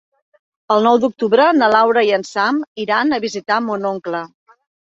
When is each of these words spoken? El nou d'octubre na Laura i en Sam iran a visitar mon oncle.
El 0.75 0.79
nou 0.87 0.97
d'octubre 1.03 1.45
na 1.59 1.69
Laura 1.75 2.05
i 2.09 2.11
en 2.19 2.25
Sam 2.31 2.65
iran 2.87 3.13
a 3.19 3.23
visitar 3.29 3.63
mon 3.69 3.89
oncle. 3.95 4.27